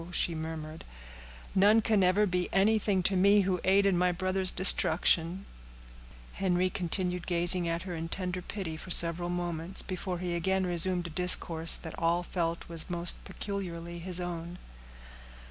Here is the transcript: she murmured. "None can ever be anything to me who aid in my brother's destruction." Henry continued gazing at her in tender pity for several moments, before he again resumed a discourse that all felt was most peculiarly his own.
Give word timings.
she 0.11 0.33
murmured. 0.33 0.83
"None 1.53 1.79
can 1.83 2.01
ever 2.01 2.25
be 2.25 2.49
anything 2.51 3.03
to 3.03 3.15
me 3.15 3.41
who 3.41 3.61
aid 3.63 3.85
in 3.85 3.95
my 3.95 4.11
brother's 4.11 4.49
destruction." 4.49 5.45
Henry 6.33 6.71
continued 6.71 7.27
gazing 7.27 7.67
at 7.67 7.83
her 7.83 7.93
in 7.95 8.09
tender 8.09 8.41
pity 8.41 8.75
for 8.75 8.89
several 8.89 9.29
moments, 9.29 9.83
before 9.83 10.17
he 10.17 10.33
again 10.33 10.65
resumed 10.65 11.05
a 11.05 11.11
discourse 11.11 11.75
that 11.75 11.93
all 11.99 12.23
felt 12.23 12.67
was 12.67 12.89
most 12.89 13.13
peculiarly 13.25 13.99
his 13.99 14.19
own. 14.19 14.57